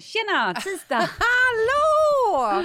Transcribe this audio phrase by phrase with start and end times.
[0.00, 0.54] Tjena!
[0.54, 1.08] Tisdag!
[1.18, 2.64] Hallå!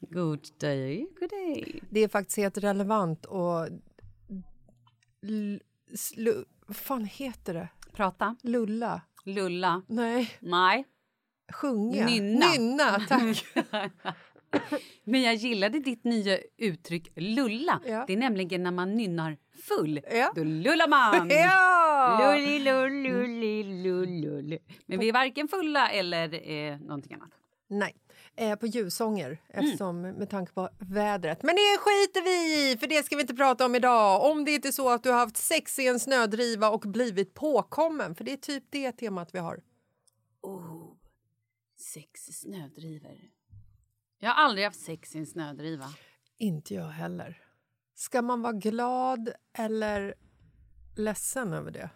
[0.00, 1.80] God day, good day.
[1.90, 3.68] Det är faktiskt helt relevant och...
[5.22, 5.60] L-
[6.66, 7.68] vad fan heter det?
[7.92, 8.36] Prata.
[8.42, 9.00] Lulla?
[9.24, 9.82] Lulla.
[9.86, 10.84] Nej, Nej.
[11.52, 12.06] sjunga.
[12.06, 12.46] Nynna.
[12.46, 13.44] Nynna, tack.
[15.04, 17.80] Men jag gillade ditt nya uttryck lulla.
[17.86, 18.04] Ja.
[18.06, 19.36] Det är nämligen när man nynnar
[19.68, 20.00] full.
[20.12, 20.32] Ja.
[20.36, 21.28] Då lullar man.
[21.32, 22.32] ja!
[22.34, 24.58] Lulli, lull, lulli, lull, lull.
[24.86, 27.30] Men vi är varken fulla eller eh, någonting annat.
[27.68, 27.96] Nej,
[28.36, 29.64] eh, på ljussånger Mm.
[29.64, 31.42] eftersom med tanke på vädret.
[31.42, 34.30] Men det skiter vi i, för det ska vi inte prata om idag.
[34.30, 37.34] Om det inte är så att du har haft sex i en snödriva och blivit
[37.34, 39.62] påkommen, för det är typ det temat vi har.
[40.42, 40.92] Oh,
[41.94, 43.16] sex snödriver.
[44.24, 45.84] Jag har aldrig haft sex i en snödriva.
[46.38, 47.42] Inte jag heller.
[47.94, 50.14] Ska man vara glad eller
[50.96, 51.90] ledsen över det?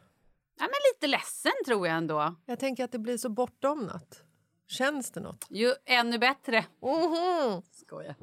[0.58, 2.34] Ja, men lite ledsen tror jag ändå.
[2.46, 4.22] Jag tänker att det blir så bortdomnat.
[4.66, 5.46] Känns det något?
[5.50, 6.64] Ju ännu bättre.
[6.82, 7.62] Mhm.
[7.72, 8.14] Skojar.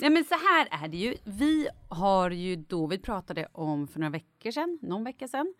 [0.00, 1.16] Nej men så här är det ju.
[1.24, 5.54] Vi har ju då, vi pratade om för några veckor sedan, någon vecka sedan,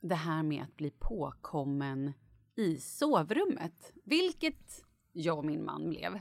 [0.00, 2.12] det här med att bli påkommen
[2.56, 3.92] i sovrummet.
[4.04, 4.84] Vilket
[5.18, 6.20] jag och min man blev.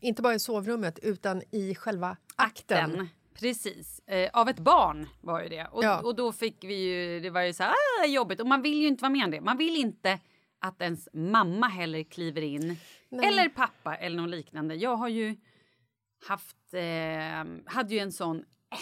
[0.00, 2.90] Inte bara i sovrummet, utan i själva akten.
[2.90, 4.00] Den, precis.
[4.06, 5.66] Eh, av ett barn var ju det.
[5.72, 6.00] Och, Ja.
[6.00, 7.72] och då fick vi ju, det var ju så här
[8.02, 8.40] ah, jobbigt.
[8.40, 9.40] Och man vill ju inte vara med om det.
[9.40, 10.18] Man vill inte
[10.58, 12.76] att ens mamma heller kliver in.
[13.22, 14.74] Eller pappa eller något liknande.
[14.74, 15.36] Jag har ju
[16.28, 18.78] haft, eh, hade ju en sån, eh.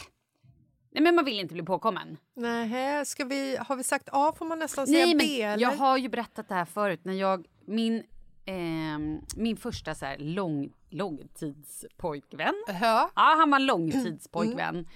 [0.91, 2.17] Nej men man vill inte bli påkommen.
[2.35, 5.63] Nej, ska vi, har vi sagt A får man nästan säga Nej, B eller?
[5.63, 8.03] jag har ju berättat det här förut när jag, min,
[9.37, 12.55] min första så här lång, långtidspojkvän.
[12.67, 13.11] Ja.
[13.17, 14.87] Ja, han var långtidspojkvän.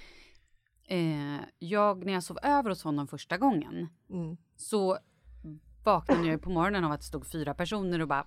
[0.88, 3.88] Eh, jag, när jag sov över hos honom första gången
[4.56, 4.98] så
[5.84, 8.26] vaknade jag på morgonen av att det stod fyra personer och bara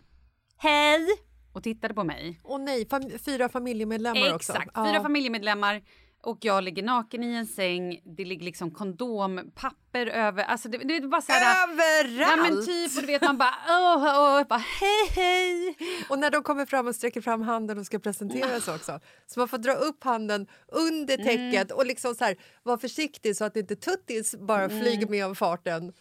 [0.58, 1.08] Hej!
[1.54, 2.40] Och tittade på mig.
[2.44, 4.52] Och nej, fam- fyra familjemedlemmar också.
[4.54, 4.86] Exakt, Ja.
[4.86, 5.82] fyra familjemedlemmar.
[6.24, 10.78] Och jag ligger naken i en säng, det ligger liksom kondom, papper över, alltså det,
[10.78, 11.70] det är bara så här...
[11.70, 12.32] Överallt!
[12.32, 15.78] Ja men typ, och du vet man bara åh, åh, bara hej hej.
[16.10, 19.00] Och när de kommer fram och sträcker fram handen och ska presenteras också.
[19.28, 21.26] Så man får dra upp handen under Mm.
[21.52, 24.82] täcket och liksom så här, vara försiktig så att inte tuttis bara Mm.
[24.82, 25.94] flyger med av farten.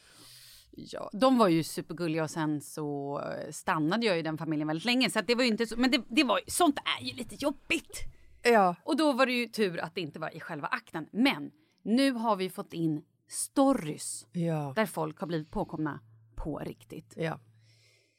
[0.70, 3.20] Ja, de var ju supergulliga och sen så
[3.50, 6.02] stannade jag i den familjen väldigt länge så att det var inte så, men det,
[6.08, 8.00] det var sånt är ju lite jobbigt.
[8.42, 11.08] Ja, Och då var det ju tur att det inte var i själva akten.
[11.12, 11.50] Men
[11.82, 16.00] nu har vi fått in stories ja, där folk har blivit påkomna
[16.36, 17.14] på riktigt.
[17.16, 17.40] ja.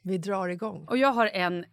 [0.03, 0.85] Vi drar igång.
[0.87, 1.65] Och jag har en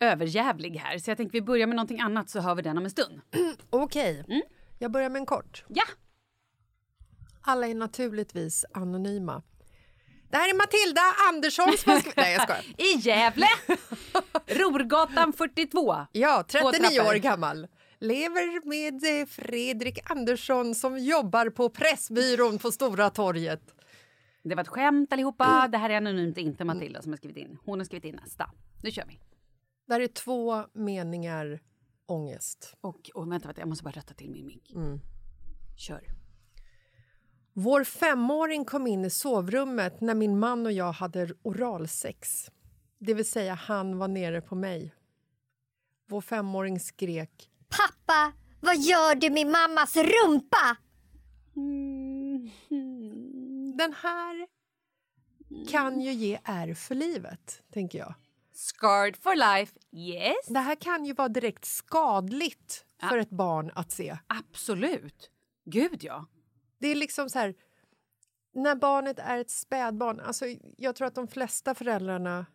[0.00, 2.84] överjävlig här så jag tänkte vi börjar med någonting annat så hör vi den om
[2.84, 3.20] en stund.
[3.70, 4.42] Okej, Mm.
[4.78, 5.64] jag börjar med en kort.
[5.68, 5.82] Ja!
[7.40, 9.42] Alla är naturligtvis anonyma.
[10.34, 12.02] Det här är Matilda Andersson som har.
[12.16, 12.64] Nej, jag skojar.
[12.78, 13.46] I Gävle!
[14.46, 16.06] Rorgatan 42.
[16.12, 17.10] Ja, Två 39 trappor.
[17.10, 17.66] år gammal.
[17.98, 23.74] Lever med eh, Fredrik Andersson som jobbar på Pressbyrån på Stora torget.
[24.42, 25.68] Det var ett skämt allihopa.
[25.68, 27.58] Det här är anonymt, inte Matilda som har skrivit in.
[27.64, 28.50] Hon har skrivit in nästa.
[28.82, 29.20] Nu kör vi.
[29.88, 31.60] Där är två meningar
[32.06, 32.74] ångest.
[32.80, 34.72] Och, och vänta, vänta, jag måste bara rätta till min mick.
[35.76, 36.04] Kör.
[37.56, 42.50] Vår femåring kom in i sovrummet när min man och jag hade oralsex.
[42.98, 44.94] Det vill säga, han var nere på mig.
[46.08, 47.50] Vår femåring skrek.
[47.68, 50.76] Pappa, vad gör du med mammas rumpa?
[53.78, 54.46] Den här
[55.70, 58.14] kan ju ge ärr för livet, tänker jag.
[58.52, 60.46] Scarred for life, yes.
[60.48, 64.18] Det här kan ju vara direkt skadligt för ett barn att se.
[64.26, 65.30] Absolut.
[65.64, 66.26] Gud, ja.
[66.78, 67.54] Det är liksom så här...
[68.52, 70.20] När barnet är ett spädbarn...
[70.20, 72.46] Alltså, jag tror att de flesta föräldrarna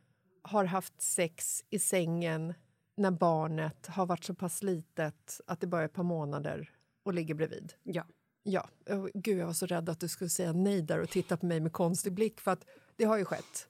[0.42, 2.54] har haft sex i sängen
[2.98, 6.72] när barnet har varit så pass litet att det bara är ett par månader
[7.04, 7.74] och ligger bredvid.
[7.84, 8.04] ja.
[8.44, 8.70] Ja,
[9.14, 11.60] gud jag var så rädd att du skulle säga nej där och titta på mig
[11.60, 12.66] med konstig blick för att
[12.96, 13.68] det har ju skett.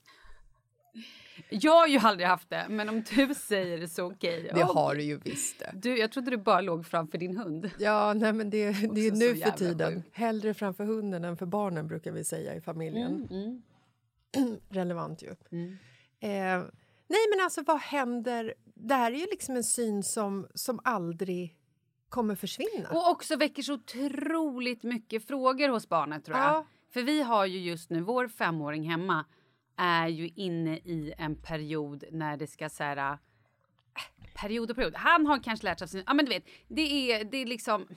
[1.50, 4.44] Jag har ju aldrig haft det, men om du säger det så okej.
[4.44, 4.64] Det Okej.
[4.64, 5.72] har du ju visst det.
[5.74, 7.72] Du, jag trodde du bara låg framför din hund.
[7.80, 9.94] Ja, nej men det, det är nu för tiden.
[9.94, 10.18] sjukt.
[10.18, 13.28] Hellre framför hunden än för barnen brukar vi säga i familjen.
[14.70, 15.30] Relevant ju.
[16.20, 16.60] Eh,
[17.08, 18.54] nej men alltså vad händer?
[18.74, 21.56] Det här är ju liksom en syn som, som aldrig
[22.10, 22.90] kommer försvinna.
[22.92, 26.48] Och också väcker så otroligt mycket frågor hos barnet tror jag.
[26.48, 26.66] Ja.
[26.94, 29.26] För vi har ju just nu, vår femåring hemma
[29.80, 32.98] är ju inne i en period när det ska så här...
[32.98, 33.18] äh,
[34.36, 34.96] Period och period.
[34.96, 36.04] Han har kanske lärt sig av sin...
[36.08, 37.88] Ja men du vet, det är, det är liksom...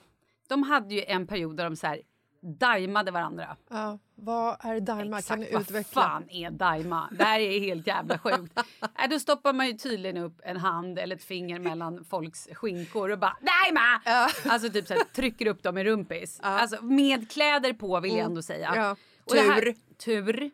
[0.49, 2.03] De hade ju en period där de så här
[2.41, 3.57] daimade varandra.
[3.71, 5.23] Ja, vad är Daima?
[5.23, 6.03] Kan du vad utveckla?
[6.03, 7.09] fan är daima?
[7.19, 8.59] Det här är helt jävla sjukt.
[9.03, 13.11] äh, då stoppar man ju tydligen upp en hand eller ett finger mellan folks skinkor
[13.11, 14.03] och bara daima!
[14.47, 16.39] Alltså typ så här, trycker upp dem i rumpis.
[16.43, 18.73] Alltså med kläder på vill jag ändå säga.
[18.77, 18.97] Ja.
[19.27, 20.51] Det här- Tur.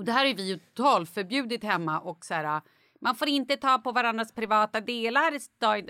[0.00, 2.60] Och det här är vi ju totalförbjudit hemma och så här
[3.00, 5.32] man får inte ta på varandras privata delar,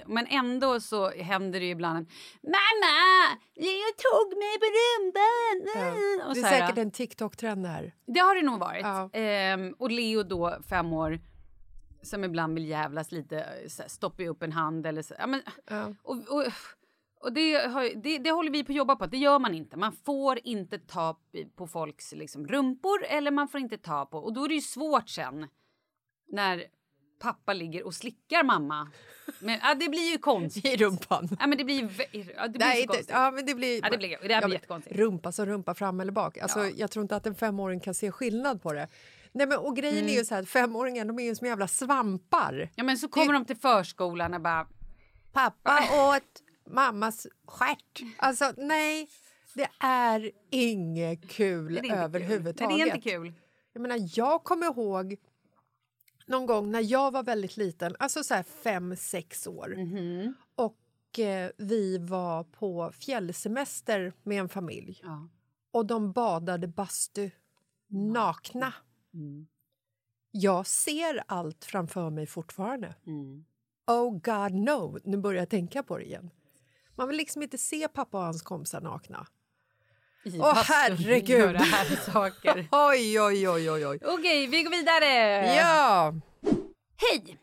[0.07, 2.11] men ändå så händer det ibland
[2.43, 5.83] Mamma, Leo tog mig på rumpan!
[5.85, 6.29] Ja.
[6.29, 7.95] Och Det är säkert en TikTok-trend här.
[8.07, 8.83] det har det nog varit.
[8.83, 9.11] Ja.
[9.12, 11.21] Ehm, och Leo då, fem år,
[12.02, 15.14] som ibland vill jävlas lite, här, stoppar upp en hand eller så.
[15.19, 15.95] Ja, men, Ja.
[16.02, 16.45] Och, och,
[17.20, 19.76] och det, har, det, det håller vi på att jobba på, det gör man inte.
[19.76, 21.16] Man får inte ta
[21.56, 24.60] på folks liksom, rumpor eller man får inte ta på, och då är det ju
[24.60, 25.46] svårt sen
[26.32, 26.64] när
[27.22, 28.88] pappa ligger och slickar mamma.
[29.40, 30.64] Men ja, det blir ju konstigt.
[30.64, 31.28] I rumpan.
[31.40, 31.82] Ja, men det blir,
[32.36, 33.80] ja, det blir Nej, så ja, men det blir...
[33.82, 34.96] Ja, det blir- det här blir jättekonstigt.
[34.96, 36.38] Rumpa som rumpa, fram eller bak.
[36.38, 36.70] Alltså, Ja.
[36.76, 38.88] Jag tror inte att en femåring kan se skillnad på det.
[39.32, 40.10] Nej, men, och grejen Mm.
[40.10, 42.70] är ju så här femåringar de är ju som jävla svampar.
[42.76, 44.66] Ja men så kommer de till förskolan och bara
[45.32, 45.78] Pappa
[46.16, 48.02] åt mammas stjärt.
[48.18, 49.08] Alltså nej,
[49.54, 52.58] det är inget kul Det är överhuvudtaget.
[52.58, 52.68] Kul.
[52.68, 53.32] Nej, det är inte kul.
[53.72, 55.16] Jag menar, jag kommer ihåg
[56.26, 59.76] någon gång när jag var väldigt liten, alltså så här fem, sex år.
[60.54, 65.00] Och eh, vi var på fjällsemester med en familj.
[65.02, 65.28] Ja.
[65.70, 67.30] Och de badade bastu
[67.88, 68.72] nakna.
[70.30, 72.94] Jag ser allt framför mig fortfarande.
[73.86, 76.30] Oh God no, nu börjar jag tänka på det igen.
[77.00, 79.26] Man vill liksom inte se pappa och hans kompisar nakna.
[80.25, 81.57] I Åh, bastun herregud.
[82.12, 82.69] Saker.
[82.73, 83.99] Oj, oj, oj, oj, oj.
[84.04, 85.07] Okej, vi går vidare.
[85.57, 86.14] Ja!
[86.97, 87.38] Hej!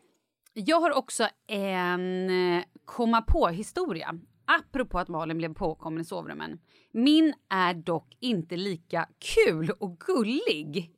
[0.52, 4.18] Jag har också en eh, komma på-historia.
[4.44, 6.60] Apropå att Malin blev påkommen i sovrummen.
[6.92, 10.94] Min är dock inte lika kul och gullig.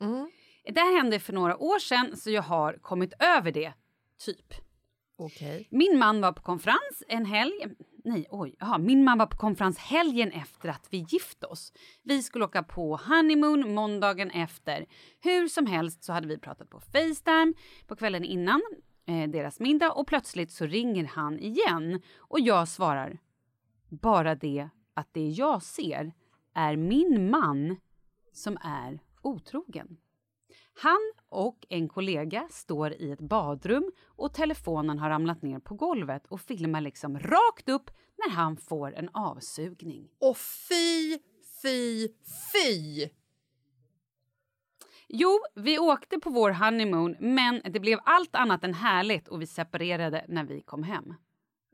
[0.65, 3.73] Det här hände för några år sedan så jag har kommit över det,
[4.19, 4.55] typ.
[5.19, 5.69] Okej.
[5.71, 7.67] Min man var på konferens en helg.
[8.05, 8.57] Nej, oj.
[8.61, 11.73] Aha, min man var på konferens helgen efter att vi gift oss.
[12.03, 14.87] Vi skulle åka på honeymoon måndagen efter.
[15.21, 17.53] Hur som helst så hade vi pratat på Facetime
[17.87, 18.63] på kvällen innan
[19.07, 23.19] eh, deras middag och plötsligt så ringer han igen och jag svarar
[23.89, 26.13] bara det att det jag ser
[26.55, 27.77] är min man
[28.33, 29.97] som är otrogen.
[30.83, 36.27] Han och en kollega står i ett badrum och telefonen har ramlat ner på golvet
[36.27, 40.09] och filmar liksom rakt upp när han får en avsugning.
[40.21, 41.19] Och fy,
[41.63, 42.09] fy,
[42.53, 43.09] fy!
[45.09, 49.47] Jo, vi åkte på vår honeymoon men det blev allt annat än härligt och vi
[49.47, 51.15] separerade när vi kom hem.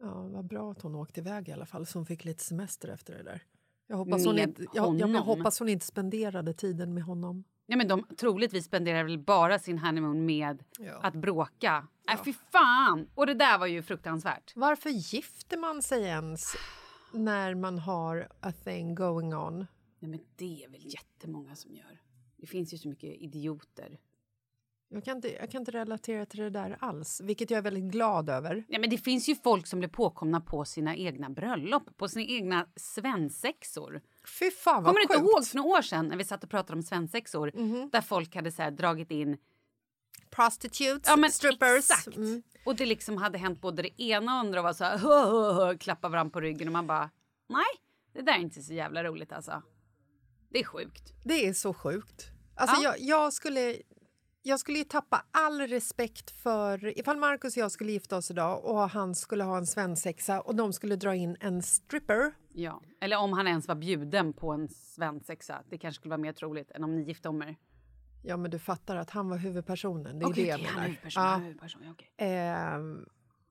[0.01, 2.89] Ja, vad bra att hon åkte iväg i alla fall, så hon fick lite semester
[2.89, 3.43] efter det där.
[3.87, 5.23] Jag hoppas, hon inte, jag, jag honom.
[5.23, 7.45] hoppas hon inte spenderade tiden med honom.
[7.67, 11.01] Ja, men de troligtvis spenderar väl bara sin honeymoon med Ja.
[11.03, 11.87] att bråka.
[12.13, 13.09] Äh, fy fan!
[13.15, 14.53] Och det där var ju fruktansvärt.
[14.57, 16.57] Varför gifter man sig ens
[17.13, 19.59] när man har a thing going on?
[19.99, 22.01] Nej, men det är väl jättemånga som gör.
[22.37, 23.99] Det finns ju så mycket idioter.
[24.89, 27.93] Jag kan, inte, jag kan inte relatera till det där alls, vilket jag är väldigt
[27.93, 28.65] glad över.
[28.69, 32.25] Ja, men det finns ju folk som blir påkomna på sina egna bröllop, på sina
[32.25, 34.01] egna svensexor.
[34.39, 36.51] Fy fan vad Kommer du inte ihåg för några år sedan när vi satt och
[36.51, 37.51] pratade om svensexor
[37.91, 39.37] där folk hade så här, dragit in
[40.31, 41.79] Prostitutes, Ja, men strippers.
[41.91, 42.17] Exakt.
[42.17, 42.43] Mm.
[42.65, 45.25] Och det liksom hade hänt både det ena och andra och var så här, hö,
[45.25, 47.11] hö, hö, klappa varandra på ryggen och man bara
[47.49, 47.65] nej,
[48.13, 49.63] det där är inte så jävla roligt alltså.
[50.51, 51.13] Det är sjukt.
[51.25, 52.27] Det är så sjukt.
[52.55, 52.83] Alltså Ja.
[52.83, 53.77] jag, jag, skulle,
[54.43, 56.99] jag skulle ju tappa all respekt för...
[56.99, 60.55] Ifall Markus och jag skulle gifta oss idag och han skulle ha en svensexa och
[60.55, 62.33] de skulle dra in en stripper.
[62.59, 62.83] Ja.
[63.01, 65.63] Eller om han ens var bjuden på en svensexa.
[65.69, 67.57] Det kanske skulle vara mer troligt än om ni gifte om er.
[68.23, 70.19] Ja, men du fattar att han var huvudpersonen.
[70.19, 70.87] Det är Okej, det jag han är menar.
[70.87, 71.29] huvudperson, Ja.
[71.31, 72.11] han är huvudperson, ja, okej.
[72.17, 73.07] Ehm,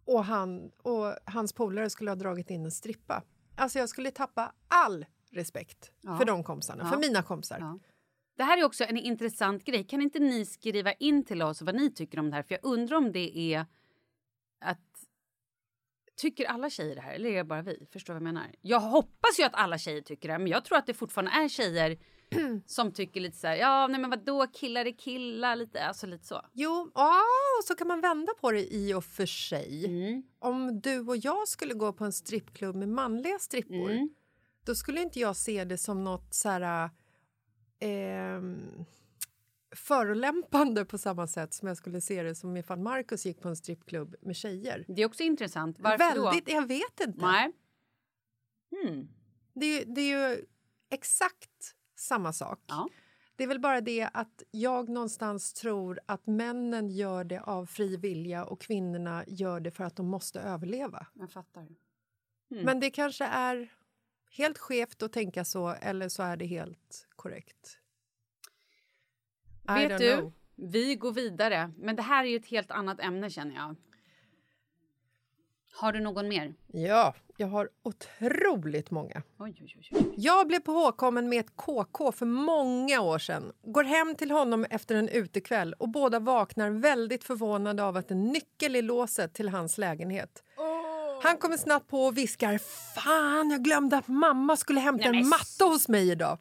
[0.05, 3.24] och, han, och hans polare skulle ha dragit in en strippa.
[3.55, 6.17] Alltså jag skulle tappa all respekt Ja.
[6.17, 6.89] för de kompisarna, Ja.
[6.91, 7.79] för mina kompisar.
[8.38, 9.83] Det här är också en intressant grej.
[9.83, 12.43] Kan inte ni skriva in till oss vad ni tycker om det här?
[12.43, 13.65] För jag undrar om det är
[14.62, 14.79] att...
[16.15, 17.88] Tycker alla tjejer det här eller är det bara vi?
[17.91, 18.48] Förstår vad jag menar?
[18.62, 21.31] Jag hoppas ju att alla tjejer tycker det här, men jag tror att det fortfarande
[21.31, 21.98] är tjejer
[22.65, 26.25] som tycker lite så här, ja nej men vadå killar är killar, lite, alltså lite
[26.25, 26.41] så.
[26.53, 27.22] Jo, ja,
[27.67, 29.86] så kan man vända på det i och för sig.
[29.86, 30.24] Mm.
[30.39, 34.10] Om du och jag skulle gå på en strippklubb med manliga strippor Mm.
[34.65, 36.89] då skulle inte jag se det som något så här...
[37.79, 38.86] ehm,
[39.75, 43.55] förolämpande på samma sätt som jag skulle se det som ifall Markus gick på en
[43.55, 44.86] strippklubb med tjejer.
[44.88, 45.79] Det är också intressant.
[45.79, 46.51] Varför Väldigt, då?
[46.51, 47.22] jag vet inte.
[47.22, 47.51] Nej.
[48.72, 49.08] Hmm.
[49.53, 50.46] Det, är ju- det är ju
[50.89, 52.60] exakt samma sak.
[52.67, 52.89] Ja.
[53.36, 57.98] Det är väl bara det att jag någonstans tror att männen gör det av fri
[57.98, 61.08] vilja och kvinnorna gör det för att de måste överleva.
[61.13, 61.62] Jag fattar.
[61.62, 61.77] Mm.
[62.65, 63.74] Men det kanske är
[64.32, 67.77] helt skevt att tänka så eller så är det helt korrekt.
[69.69, 70.34] I Vet du, know.
[70.55, 71.72] vi går vidare.
[71.77, 73.75] Men det här är ju ett helt annat ämne känner jag.
[75.79, 76.53] Har du någon mer?
[76.67, 79.22] Ja, jag har otroligt många.
[79.39, 80.13] Oj, oj, oj.
[80.17, 83.51] Jag blev påkommen med ett KK för många år sedan.
[83.63, 88.24] Går hem till honom efter en utekväll och båda vaknar väldigt förvånade av att en
[88.24, 90.43] nyckel i låset till hans lägenhet.
[91.24, 92.57] Han kommer snabbt på och viskar
[92.95, 96.38] Fan, jag glömde att mamma skulle hämta Nej, men en matta hos mig idag.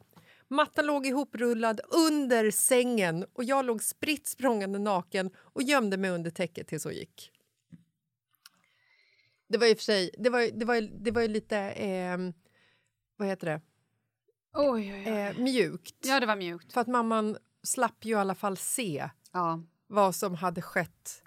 [0.47, 6.31] Mattan låg ihoprullad under sängen och jag låg spritt språngande naken och gömde mig under
[6.31, 7.31] täcket tills hon gick.
[9.47, 12.33] Det var i och för sig, det var, det var, det var ju lite, ehm,
[13.17, 13.61] vad heter det,
[14.53, 15.07] Oj, oj, oj.
[15.07, 15.95] eh, mjukt.
[16.05, 16.73] Ja, det var mjukt.
[16.73, 19.63] För att mamman slapp ju i alla fall se Ja.
[19.87, 21.23] vad som hade skett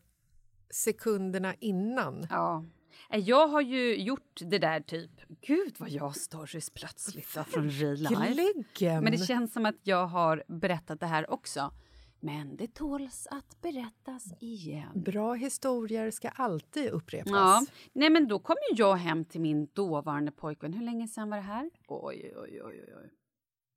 [0.71, 2.27] sekunderna innan.
[2.31, 2.65] ja.
[3.13, 5.11] Eh, Jag har ju gjort det där typ...
[5.41, 7.69] Gud vad jag stories plötsligt då, från.
[7.69, 9.05] Gläggen!
[9.05, 11.73] Men det känns som att jag har berättat det här också.
[12.21, 15.03] Men det tåls att berättas igen.
[15.03, 17.31] Bra historier ska alltid upprepas.
[17.33, 20.73] Ja, nej men då kom jag hem till min dåvarande pojkvän.
[20.73, 21.71] Hur länge sedan var det här?
[21.89, 22.95] Oj, oj, oj.
[23.03, 23.11] oj.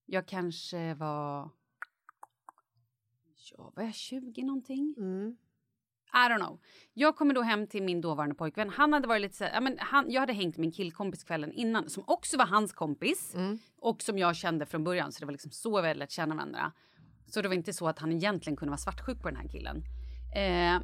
[0.06, 1.50] Jag kanske var...
[3.52, 4.96] Ja, var jag 20 någonting?
[4.98, 5.38] Mm.
[6.14, 6.60] I don't know.
[6.94, 8.70] Jag kommer då hem till min dåvarande pojkvän.
[8.70, 11.52] Han hade varit lite så ja, men han, jag hade hängt med min killkompis kvällen
[11.52, 13.34] innan som också var hans kompis
[13.82, 16.72] och som jag kände från början så det var liksom så vi lärt känna varandra.
[17.28, 19.84] Så det var inte så att han egentligen kunde vara svartsjuk på den här killen.
[20.36, 20.82] Eh,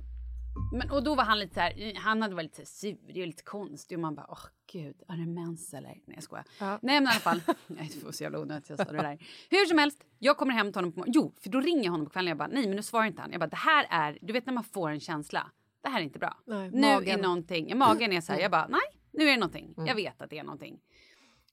[0.71, 3.43] men, och då var han lite så här, han hade varit lite sur och lite
[3.43, 5.89] konstig och man bara åh gud, är det mens eller?
[5.89, 6.45] Nej jag skojar.
[6.59, 6.79] Ja.
[6.81, 9.25] Nej men i alla fall, nej det var så jävla onödigt jag sa det där.
[9.49, 12.05] Hur som helst, jag kommer hem till honom på jo för då ringer jag honom
[12.05, 13.31] på kvällen jag bara nej men nu svarar inte han.
[13.31, 16.03] Jag bara det här är, du vet när man får en känsla, det här är
[16.03, 16.37] inte bra.
[16.45, 17.19] Nej, nu magen.
[17.19, 20.21] är någonting, magen är så här, jag bara nej nu är det någonting, jag vet
[20.21, 20.79] att det är någonting.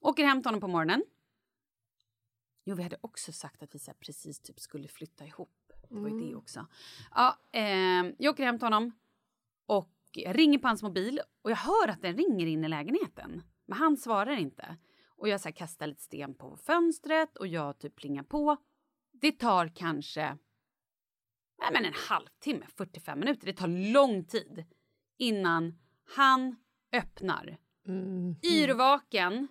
[0.01, 1.03] Åker hem till honom på morgonen.
[2.63, 5.64] Jo, vi hade också sagt att vi så precis typ skulle flytta ihop.
[5.95, 6.67] Det var ju det också.
[7.11, 8.91] Ja, eh, jag åker hem till honom
[9.65, 13.43] och jag ringer på hans mobil och jag hör att den ringer in i lägenheten.
[13.65, 14.77] Men han svarar inte.
[15.07, 18.57] Och jag så här, kastar lite sten på fönstret och jag typ plingar på.
[19.11, 20.37] Det tar kanske
[21.59, 23.45] nej, men en halvtimme, 45 minuter.
[23.45, 24.65] Det tar lång tid
[25.17, 25.79] innan
[26.15, 26.55] han
[26.91, 27.57] öppnar.
[27.87, 28.35] Mm.
[28.43, 29.47] Yrvaken.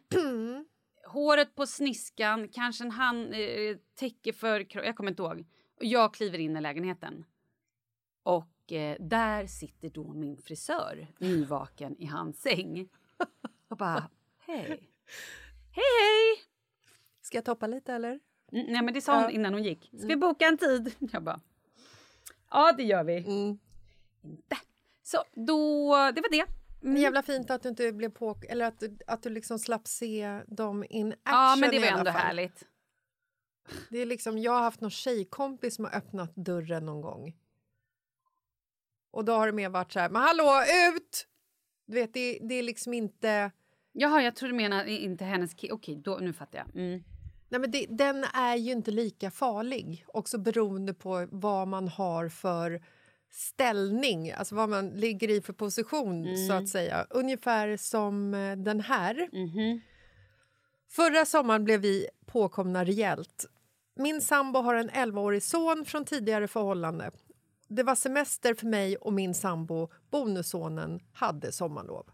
[1.06, 5.46] Håret på sniskan, kanske en hand, eh, täcke för Jag kommer inte ihåg.
[5.76, 7.24] Och jag kliver in i lägenheten.
[8.22, 12.88] Och eh, där sitter då min frisör nyvaken i hans säng.
[13.68, 14.68] Och bara, hej.
[15.70, 16.44] Hej, hej!
[17.22, 18.20] Ska jag toppa lite eller?
[18.52, 19.90] Mm, nej, men det sa hon innan hon gick.
[19.98, 20.94] Ska vi boka en tid?
[21.12, 21.40] Jag bara,
[22.50, 23.18] ja det gör vi.
[23.18, 23.58] Mm.
[24.22, 24.56] Inte.
[25.02, 26.46] Så då, det var det.
[26.80, 28.36] Men jävla fint att du inte blev på...
[28.48, 32.10] Eller att att du liksom slapp se dem in action Ja, men det var ändå
[32.10, 32.64] härligt.
[33.90, 37.36] Det är liksom, jag har haft någon tjejkompis som har öppnat dörren någon gång.
[39.10, 40.62] Och då har det mer varit så här, men hallå,
[40.94, 41.26] ut!
[41.86, 43.50] Du vet, det, det är liksom inte...
[43.92, 46.76] Jaha, jag tror du menar inte hennes Okej, då, nu fattar jag.
[46.76, 47.04] Mm.
[47.48, 52.28] Nej, men det, den är ju inte lika farlig, också beroende på vad man har
[52.28, 52.82] för
[53.30, 57.06] ställning, alltså vad man ligger i för position, så att säga.
[57.10, 59.28] Ungefär som eh, den här.
[60.90, 63.46] Förra sommaren blev vi påkomna rejält.
[63.96, 67.10] Min sambo har en 11-årig son från tidigare förhållande.
[67.68, 72.10] Det var semester för mig och min sambo, bonussonen, hade sommarlov.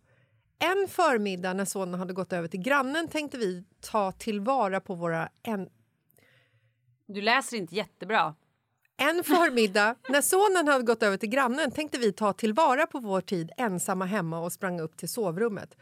[0.58, 5.28] En förmiddag när sonen hade gått över till grannen tänkte vi ta tillvara på våra
[5.42, 5.68] en,
[7.06, 8.34] Du läser inte jättebra.
[8.96, 13.20] En förmiddag när sonen hade gått över till grannen tänkte vi ta tillvara på vår
[13.20, 15.76] tid ensamma hemma och sprang upp till sovrummet.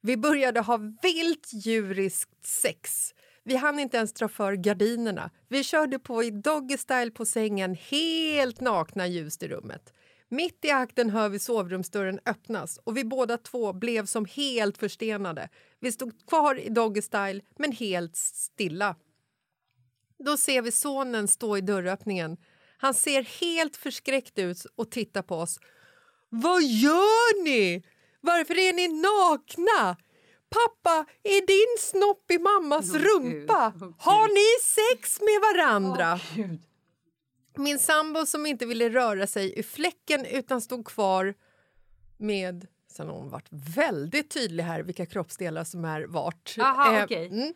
[0.00, 3.14] Vi började ha vilt djuriskt sex.
[3.48, 5.30] Vi hann inte ens dra för gardinerna.
[5.48, 9.92] Vi körde på i doggy style på sängen, helt nakna ljust i rummet.
[10.28, 15.48] Mitt i akten hör vi sovrumsdörren öppnas och vi båda två blev som helt förstenade.
[15.80, 18.96] Vi stod kvar i doggy style, men helt stilla.
[20.18, 22.36] Då ser vi sonen stå i dörröppningen.
[22.76, 25.58] Han ser helt förskräckt ut och tittar på oss.
[26.28, 27.82] Vad gör ni?
[28.20, 29.96] Varför är ni nakna?
[30.50, 33.72] Pappa, är din snopp i mammas Åh, rumpa?
[33.74, 33.82] Gud.
[33.82, 33.94] Åh, Gud.
[33.98, 36.20] Har ni sex med varandra?
[37.56, 41.34] Min sambo som inte ville röra sig ur fläcken utan stod kvar
[42.18, 42.66] med...
[42.92, 46.54] Sen har hon varit väldigt tydlig här vilka kroppsdelar som är vart.
[46.60, 47.26] Aha, Eh, okej.
[47.26, 47.54] mm.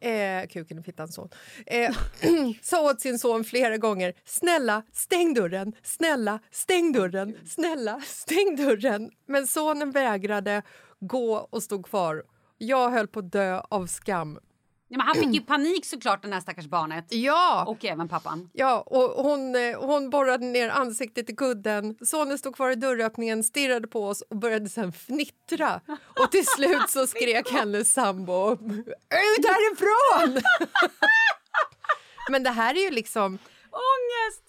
[0.00, 1.28] Eh, kuken och fittans son.
[1.66, 1.96] Eh,
[2.62, 9.10] sa åt sin son flera gånger snälla, stäng dörren, snälla, stäng dörren, snälla, stäng dörren.
[9.26, 10.62] Men sonen vägrade
[11.00, 12.22] gå och stod kvar.
[12.58, 14.38] Jag höll på att dö av skam.
[14.90, 17.04] Ja, men han fick ju panik såklart den här stackars barnet.
[17.08, 17.64] Ja!
[17.68, 18.50] Och även pappan.
[18.52, 21.96] Ja, och hon, eh, hon borrade ner ansiktet i kudden.
[22.02, 25.80] Sonen stod kvar i dörröppningen, stirrade på oss och började sen fnittra.
[26.20, 30.42] Och till slut så skrek hennes sambo ut härifrån!
[32.30, 33.38] Men det här är ju liksom,
[33.70, 34.42] Ångest!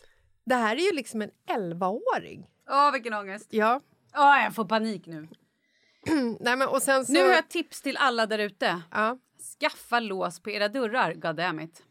[0.45, 2.47] det här är ju liksom en 11-åring.
[2.69, 3.47] Åh, vilken ångest.
[3.49, 3.81] Ja.
[4.15, 5.27] Åh, jag får panik nu.
[6.39, 8.81] Nej, men, och sen så, Nu har jag tips till alla där ute.
[8.91, 9.17] ja.
[9.59, 11.83] Skaffa lås på era dörrar, goddammit.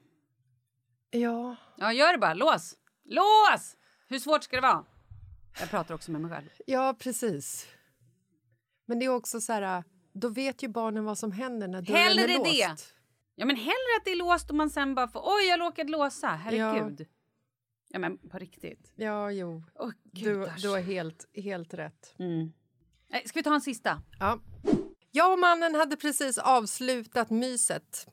[1.11, 1.57] Ja.
[1.77, 2.35] Ja, gör det bara.
[2.35, 2.75] Lås!
[3.05, 3.77] Lås!
[4.09, 4.85] Hur svårt ska det vara?
[5.61, 6.49] Jag pratar också med mig själv.
[6.67, 7.67] ja, precis.
[8.87, 11.97] Men det är också så här, då vet ju barnen vad som händer när dörren
[12.03, 12.45] Hellre är låst.
[12.51, 12.77] det.
[13.35, 15.91] Ja, men hellre att det är låst och man sen bara får oj, jag råkade
[15.93, 16.29] låsa.
[16.29, 17.07] Herregud.
[17.89, 18.93] Ja, men på riktigt.
[18.97, 19.63] Ja, jo.
[19.75, 22.15] Åh, Du, du har helt, helt rätt.
[22.19, 22.53] Mm.
[23.11, 24.03] Nej, Ska vi ta en sista?
[24.19, 24.39] Ja.
[25.11, 28.07] Jag och mannen hade precis avslutat myset.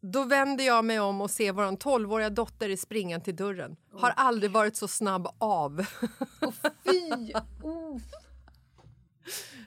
[0.00, 3.76] Då vänder jag mig om och ser vår 12-åriga dotter i springan till dörren.
[3.92, 5.86] Har aldrig varit så snabb av.
[6.84, 7.32] Fy!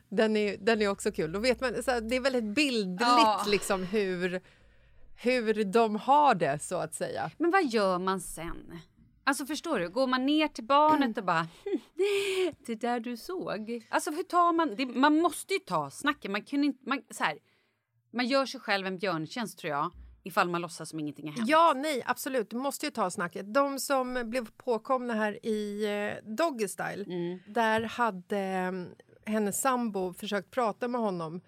[0.10, 1.32] Den är, den är också kul.
[1.32, 3.46] Då vet man, så här, det är väldigt bildligt Ja.
[3.48, 4.42] liksom hur,
[5.16, 7.32] hur de har det, så att säga.
[7.38, 8.80] Men vad gör man sen?
[9.24, 11.48] Alltså förstår du, går man ner till barnet och bara
[12.66, 13.88] det där du såg.
[13.90, 16.32] Alltså hur tar man, det, man måste ju ta snacket.
[16.32, 17.38] Man kunde inte, man, så här,
[18.14, 19.92] man gör sig själv en björntjänst tror jag
[20.24, 21.50] ifall man låtsas som ingenting har hänt.
[21.50, 22.50] Ja, nej, absolut.
[22.50, 23.54] Du måste ju ta snacket.
[23.54, 27.40] De som blev påkomna här i eh, Doggy Style, Mm.
[27.48, 28.72] där hade eh,
[29.34, 31.42] hennes sambo försökt prata med honom.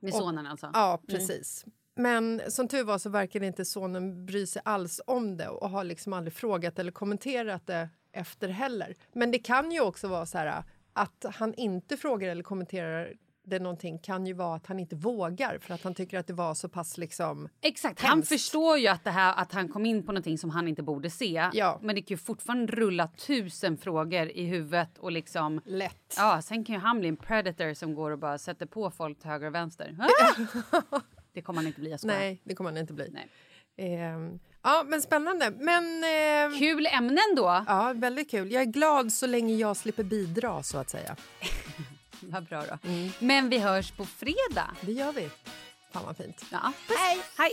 [0.00, 0.70] Med sonen alltså.
[0.74, 1.64] Ja, precis.
[1.94, 5.84] Men som tur var så verkar inte sonen bry sig alls om det och har
[5.84, 8.94] liksom aldrig frågat eller kommenterat det efter heller.
[9.12, 13.14] Men det kan ju också vara så här att han inte frågar eller kommenterar
[13.46, 16.32] det någonting kan ju vara att han inte vågar för att han tycker att det
[16.32, 17.48] var så pass liksom...
[17.60, 18.28] Exakt, han Hemskt.
[18.28, 21.10] förstår ju att, det här, att han kom in på någonting som han inte borde
[21.10, 21.50] se.
[21.52, 21.78] Ja.
[21.82, 25.60] Men det kan ju fortfarande rulla tusen frågor i huvudet och liksom...
[25.64, 26.14] Lätt.
[26.16, 29.18] Ja, sen kan ju han bli en predator som går och bara sätter på folk
[29.18, 29.96] till höger och vänster.
[30.90, 31.00] Ah!
[31.34, 32.18] Det kommer han inte bli, jag skojar.
[32.18, 33.10] Nej, det kommer han inte bli.
[33.12, 33.28] Nej.
[33.76, 35.50] Ehm, ja, men spännande.
[35.50, 36.04] Men...
[36.04, 37.64] ehm, Kul ämnen då.
[37.66, 38.52] Ja, väldigt kul.
[38.52, 41.16] Jag är glad så länge jag slipper bidra, så att säga.
[42.20, 42.88] Vad bra då.
[42.88, 43.10] Mm.
[43.18, 44.70] Men vi hörs på fredag.
[44.80, 45.30] Det gör vi.
[45.92, 46.44] Fan vad fint.
[46.52, 46.72] Ja.
[46.98, 47.18] Hej!
[47.38, 47.52] Hej!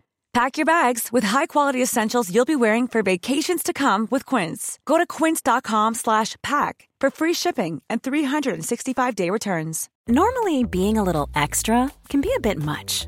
[0.33, 4.79] Pack your bags with high-quality essentials you'll be wearing for vacations to come with Quince.
[4.85, 9.89] Go to quince.com slash pack for free shipping and 365-day returns.
[10.07, 13.07] Normally, being a little extra can be a bit much,